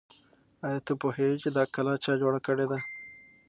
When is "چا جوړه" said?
2.03-2.39